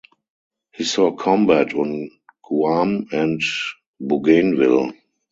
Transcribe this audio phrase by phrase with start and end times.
[0.73, 2.09] He saw combat on
[2.43, 3.39] Guam and
[3.99, 4.93] Bougainville.